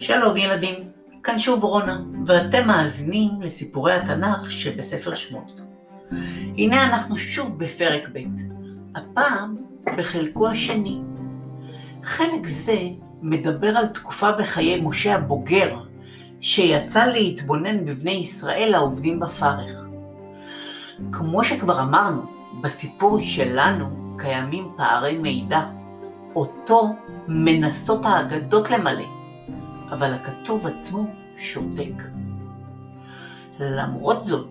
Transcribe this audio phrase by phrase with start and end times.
[0.00, 0.74] שלום ילדים,
[1.22, 5.60] כאן שוב רונה, ואתם מאזינים לסיפורי התנ"ך שבספר שמות.
[6.58, 8.18] הנה אנחנו שוב בפרק ב',
[8.94, 9.56] הפעם
[9.96, 11.00] בחלקו השני.
[12.02, 12.78] חלק זה
[13.22, 15.76] מדבר על תקופה בחיי משה הבוגר,
[16.40, 19.86] שיצא להתבונן בבני ישראל העובדים בפרך.
[21.12, 22.22] כמו שכבר אמרנו,
[22.60, 25.60] בסיפור שלנו קיימים פערי מידע,
[26.34, 26.88] אותו
[27.28, 29.19] מנסות האגדות למלא.
[29.90, 32.02] אבל הכתוב עצמו שותק.
[33.60, 34.48] למרות זאת,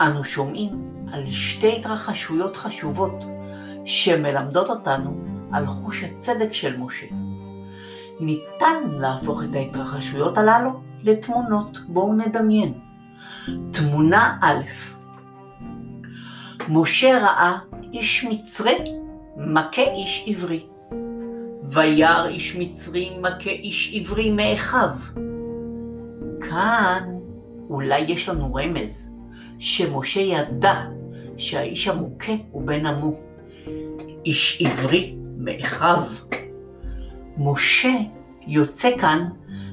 [0.00, 0.68] אנו שומעים
[1.12, 3.24] על שתי התרחשויות חשובות
[3.84, 7.06] שמלמדות אותנו על חוש הצדק של משה.
[8.20, 10.70] ניתן להפוך את ההתרחשויות הללו
[11.02, 11.78] לתמונות.
[11.88, 12.72] בואו נדמיין.
[13.70, 14.62] תמונה א'
[16.68, 17.58] משה ראה
[17.92, 18.78] איש מצרי
[19.36, 20.66] מכה איש עברי.
[21.72, 24.90] וירא איש מצרי מכה איש עברי מאחיו.
[26.40, 27.02] כאן
[27.70, 29.10] אולי יש לנו רמז
[29.58, 30.82] שמשה ידע
[31.36, 33.12] שהאיש המוכה הוא בן עמו.
[34.26, 36.02] איש עברי מאחיו.
[37.38, 37.92] משה
[38.46, 39.28] יוצא כאן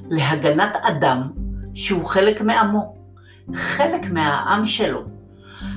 [0.08, 1.30] להגנת אדם
[1.74, 2.96] שהוא חלק מעמו,
[3.54, 5.02] חלק מהעם שלו,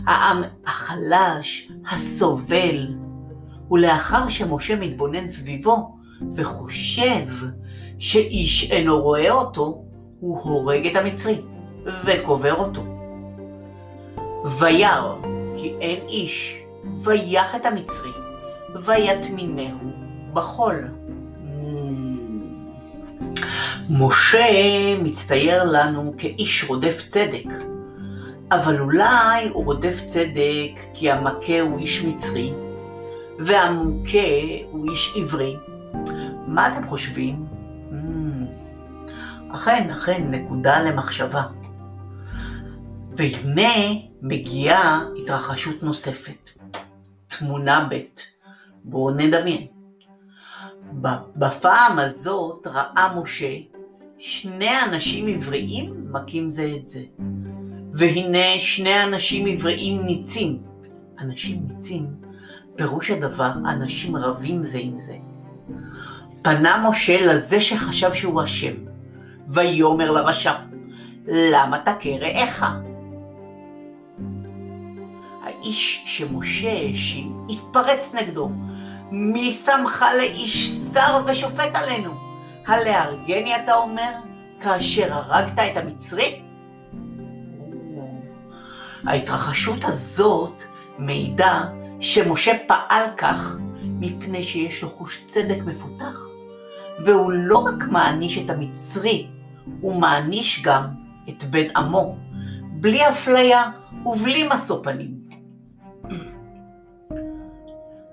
[0.05, 2.87] העם החלש, הסובל.
[3.71, 5.98] ולאחר שמשה מתבונן סביבו,
[6.35, 7.27] וחושב
[7.99, 9.83] שאיש אינו רואה אותו,
[10.19, 11.41] הוא הורג את המצרי
[12.05, 12.81] וקובר אותו.
[14.59, 15.15] וירא
[15.55, 16.59] כי אין איש,
[17.03, 18.11] ויח את המצרי,
[18.85, 19.91] ויטמינהו
[20.33, 20.87] בחול.
[23.99, 27.53] משה מצטייר לנו כאיש רודף צדק,
[28.51, 32.53] אבל אולי הוא רודף צדק כי המכה הוא איש מצרי,
[33.39, 34.17] והמוכה
[34.71, 35.55] הוא איש עברי,
[36.49, 37.45] מה אתם חושבים?
[37.91, 37.95] Mm,
[39.53, 41.43] אכן, אכן, נקודה למחשבה.
[43.15, 43.73] והנה
[44.21, 46.49] מגיעה התרחשות נוספת.
[47.27, 47.99] תמונה ב',
[48.83, 49.67] בואו נדמיין.
[51.35, 53.53] בפעם הזאת ראה משה
[54.17, 57.01] שני אנשים עבריים מכים זה את זה.
[57.91, 60.69] והנה שני אנשים עבריים ניצים.
[61.19, 62.07] אנשים ניצים,
[62.75, 65.17] פירוש הדבר, אנשים רבים זה עם זה.
[66.41, 68.73] פנה משה לזה שחשב שהוא אשם,
[69.47, 70.53] ויאמר לרשע,
[71.27, 72.65] למה תכה רעך?
[75.43, 78.49] האיש שמשה האשים התפרץ נגדו,
[79.11, 82.13] מי שמך לאיש שר ושופט עלינו?
[82.67, 84.11] הלהרגני אתה אומר,
[84.59, 86.41] כאשר הרגת את המצרי?
[89.05, 90.63] ההתרחשות הזאת
[90.97, 91.63] מעידה
[91.99, 93.57] שמשה פעל כך
[93.99, 96.19] מפני שיש לו חוש צדק מפותח.
[97.05, 99.27] והוא לא רק מעניש את המצרי,
[99.81, 100.87] הוא מעניש גם
[101.29, 102.17] את בן עמו,
[102.63, 103.71] בלי אפליה
[104.05, 105.19] ובלי משוא פנים.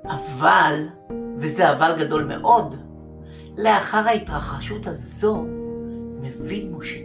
[0.05, 0.89] אבל,
[1.39, 2.77] וזה אבל גדול מאוד,
[3.57, 5.45] לאחר ההתרחשות הזו,
[6.23, 6.99] מבין משה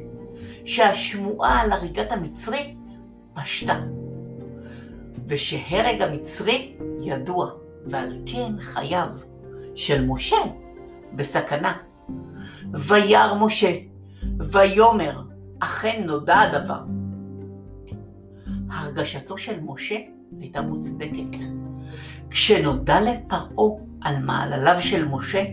[0.66, 2.76] שהשמועה על הריגת המצרי
[3.34, 3.80] פשטה,
[5.28, 7.52] ושהרג המצרי ידוע,
[7.86, 9.08] ועל כן חייו
[9.76, 10.38] של משה
[11.14, 11.74] בסכנה.
[12.74, 13.78] וירא משה,
[14.40, 15.22] ויאמר,
[15.60, 16.82] אכן נודע הדבר.
[18.70, 19.98] הרגשתו של משה
[20.40, 21.38] הייתה מוצדקת.
[22.30, 25.44] כשנודע לפרעה על מעלליו של משה,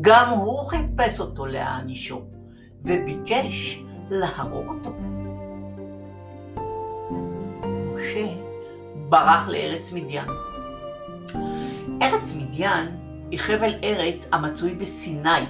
[0.00, 2.22] גם הוא חיפש אותו להענישו,
[2.84, 4.92] וביקש להרוג אותו.
[7.94, 8.26] משה
[9.08, 10.47] ברח לארץ מדיין.
[12.02, 12.86] ארץ מדיין
[13.30, 15.44] היא חבל ארץ המצוי בסיני.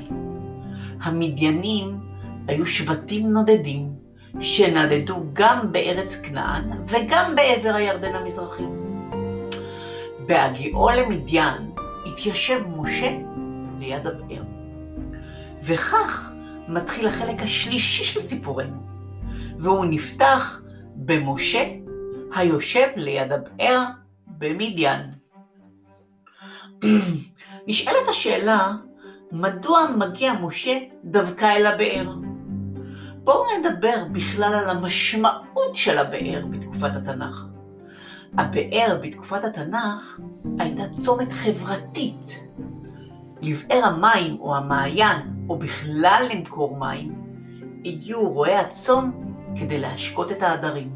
[1.03, 2.01] המדיינים
[2.49, 3.93] היו שבטים נודדים
[4.41, 8.65] שנדדו גם בארץ כנען וגם בעבר הירדן המזרחי.
[10.27, 11.71] בהגיעו למדיין
[12.07, 13.17] התיישב משה
[13.79, 14.43] ליד הבאר.
[15.63, 16.33] וכך
[16.69, 18.83] מתחיל החלק השלישי של סיפורנו,
[19.59, 20.63] והוא נפתח
[20.97, 21.71] במשה
[22.35, 23.85] היושב ליד הבאר
[24.27, 25.18] במדיין.
[27.67, 28.73] נשאלת השאלה,
[29.33, 32.15] מדוע מגיע משה דווקא אל הבאר?
[33.25, 37.47] בואו נדבר בכלל על המשמעות של הבאר בתקופת התנ"ך.
[38.39, 40.21] הבאר בתקופת התנ"ך
[40.59, 42.45] הייתה צומת חברתית.
[43.43, 47.15] לבאר המים או המעיין, או בכלל למכור מים,
[47.85, 49.11] הגיעו רועי הצאן
[49.57, 50.91] כדי להשקות את העדרים.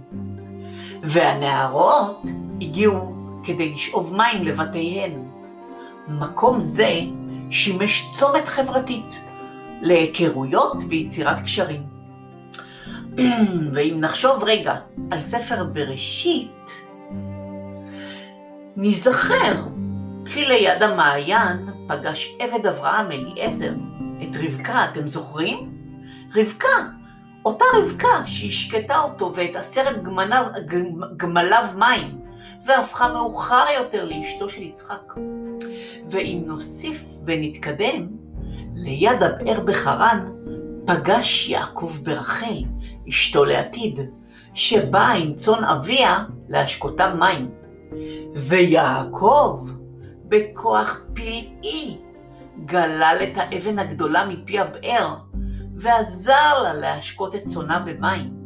[1.03, 2.23] והנערות
[2.61, 3.15] הגיעו
[3.45, 5.23] כדי לשאוב מים לבתיהן.
[6.09, 7.01] מקום זה
[7.51, 9.21] שימש צומת חברתית,
[9.81, 11.83] להיכרויות ויצירת קשרים.
[13.73, 14.75] ואם נחשוב רגע
[15.11, 16.71] על ספר בראשית,
[18.77, 19.55] ניזכר
[20.27, 23.73] כי ליד המעיין פגש עבד אברהם אליעזר
[24.23, 25.73] את רבקה, אתם זוכרים?
[26.37, 26.69] רבקה,
[27.45, 30.03] אותה רבקה שהשקטה אותו ואת עשרת
[31.17, 32.19] גמליו, מים,
[32.65, 35.15] והפכה מאוחר יותר לאשתו של יצחק.
[36.13, 38.09] ואם נוסיף ונתקדם,
[38.75, 40.27] ליד הבאר בחרן
[40.87, 42.63] פגש יעקב ברחל,
[43.09, 44.01] אשתו לעתיד,
[44.55, 47.51] שבאה עם צאן אביה להשקותם מים.
[48.37, 49.71] ויעקב,
[50.25, 51.97] בכוח פלאי,
[52.65, 55.17] גלל את האבן הגדולה מפי הבאר,
[55.77, 58.43] ועזר לה להשקות את צאנה במים.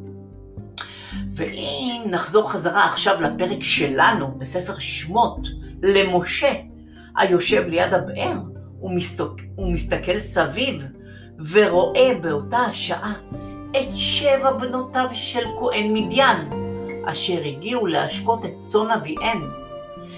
[1.32, 5.48] ואם נחזור חזרה עכשיו לפרק שלנו בספר שמות,
[5.82, 6.52] למשה,
[7.16, 8.38] היושב ליד הבאר,
[9.56, 10.84] הוא מסתכל סביב
[11.50, 13.14] ורואה באותה השעה
[13.70, 16.50] את שבע בנותיו של כהן מדיין,
[17.04, 19.42] אשר הגיעו להשקות את צאן אביהן.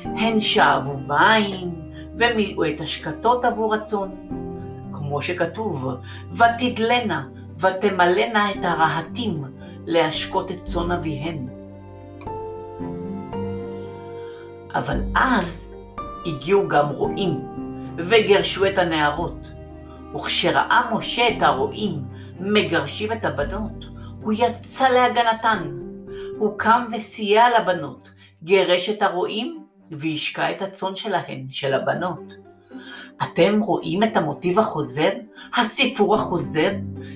[0.05, 1.75] הן שאבו מים
[2.19, 4.09] ומילאו את השקטות עבור הצאן.
[4.93, 5.89] כמו שכתוב,
[6.33, 7.27] ותדלנה
[7.59, 9.45] ותמלאנה את הרהטים
[9.87, 11.49] להשקות את צאן אביהן.
[14.75, 15.68] אבל אז
[16.29, 17.41] הגיעו גם רועים,
[17.99, 19.53] וגרשו את הנערות.
[20.15, 22.05] וכשראה משה את הרועים
[22.41, 23.85] מגרשים את הבנות,
[24.21, 25.79] הוא יצא להגנתן.
[26.39, 28.11] הוא קם וסייע לבנות,
[28.43, 32.35] גירש את הרועים והשקע את הצאן שלהן, של הבנות.
[33.23, 35.11] אתם רואים את המוטיב החוזר,
[35.57, 36.71] הסיפור החוזר,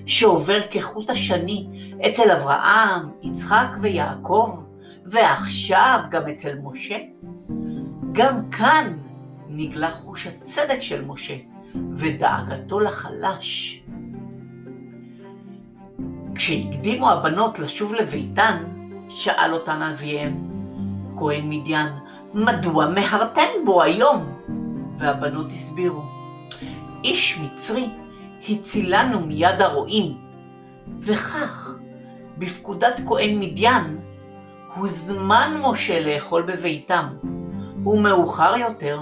[0.07, 1.67] שעובר כחוט השני
[2.07, 4.59] אצל אברהם, יצחק ויעקב,
[5.07, 6.97] ועכשיו גם אצל משה?
[8.13, 8.99] גם כאן
[9.49, 11.35] נגלה חוש הצדק של משה,
[11.97, 13.83] ודאגתו לחלש.
[16.35, 18.65] כשהקדימו הבנות לשוב לביתן,
[19.09, 20.49] שאל אותן אביהם,
[21.17, 21.89] כהן מדיין,
[22.35, 24.39] מדוע מהרתן בו היום?
[24.99, 26.03] והבנות הסבירו,
[27.05, 27.89] איש מצרי
[28.49, 30.19] הצילנו מיד הרועים,
[31.01, 31.79] וכך,
[32.39, 34.01] בפקודת כהן מדיין,
[34.75, 37.07] הוזמן משה לאכול בביתם,
[37.87, 39.01] ומאוחר יותר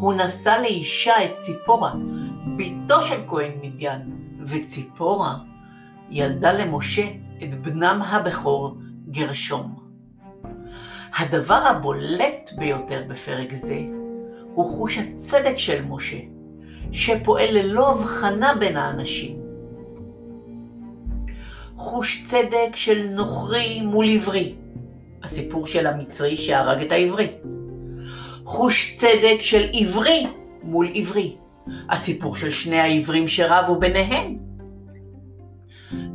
[0.00, 1.92] הוא נשא לאישה את ציפורה,
[2.56, 4.10] בתו של כהן מדיין,
[4.46, 5.36] וציפורה
[6.10, 7.06] ילדה למשה
[7.42, 8.76] את בנם הבכור
[9.10, 9.74] גרשום.
[11.18, 13.80] הדבר הבולט ביותר בפרק זה
[14.54, 16.18] הוא חוש הצדק של משה,
[16.92, 19.36] שפועל ללא הבחנה בין האנשים.
[21.76, 24.54] חוש צדק של נוכרי מול עברי,
[25.22, 27.28] הסיפור של המצרי שהרג את העברי.
[28.48, 30.26] חוש צדק של עברי
[30.62, 31.36] מול עברי,
[31.90, 34.38] הסיפור של שני העברים שרבו ביניהם.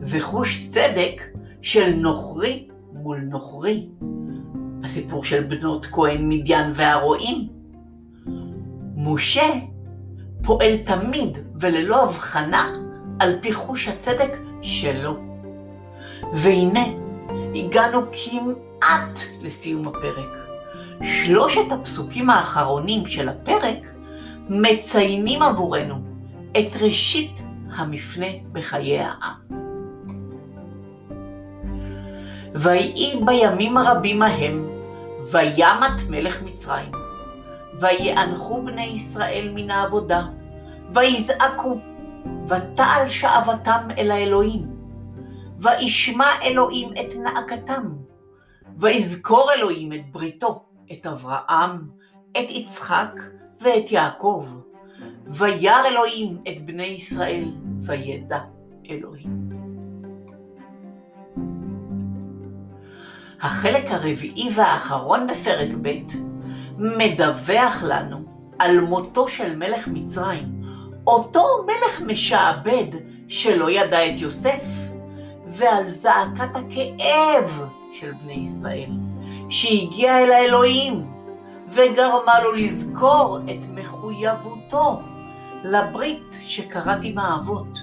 [0.01, 1.21] וחוש צדק
[1.61, 3.89] של נוכרי מול נוכרי,
[4.83, 7.47] הסיפור של בנות כהן מדיין והרועים.
[8.95, 9.49] משה
[10.43, 12.71] פועל תמיד וללא הבחנה
[13.19, 15.17] על פי חוש הצדק שלו.
[16.33, 16.85] והנה,
[17.55, 20.52] הגענו כמעט לסיום הפרק.
[21.03, 23.93] שלושת הפסוקים האחרונים של הפרק
[24.49, 25.95] מציינים עבורנו
[26.51, 27.43] את ראשית
[27.75, 29.63] המפנה בחיי העם.
[32.55, 34.69] ויהי בימים הרבים ההם,
[35.31, 36.91] וימת מלך מצרים,
[37.81, 40.21] ויאנחו בני ישראל מן העבודה,
[40.93, 41.77] ויזעקו,
[42.47, 44.67] ותעל שעבתם אל האלוהים,
[45.59, 47.89] וישמע אלוהים את נאקתם,
[48.77, 51.89] ויזכור אלוהים את בריתו, את אברהם,
[52.31, 53.19] את יצחק
[53.61, 54.47] ואת יעקב.
[55.27, 58.39] וירא אלוהים את בני ישראל, וידע
[58.89, 59.49] אלוהים.
[63.41, 65.89] החלק הרביעי והאחרון בפרק ב'
[66.77, 68.25] מדווח לנו
[68.59, 70.61] על מותו של מלך מצרים,
[71.07, 72.85] אותו מלך משעבד
[73.27, 74.63] שלא ידע את יוסף,
[75.47, 77.63] ועל זעקת הכאב
[77.93, 78.89] של בני ישראל,
[79.49, 81.13] שהגיעה אל האלוהים,
[81.69, 85.01] וגרמה לו לזכור את מחויבותו
[85.63, 87.79] לברית שקראת עם האבות,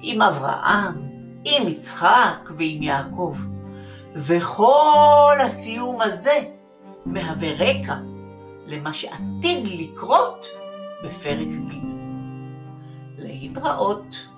[0.00, 1.08] עם אברהם,
[1.44, 3.36] עם יצחק ועם יעקב.
[4.14, 6.40] וכל הסיום הזה
[7.06, 7.96] מהווה רקע
[8.66, 10.46] למה שעתיד לקרות
[11.04, 11.74] בפרק ג'.
[13.18, 14.33] להתראות.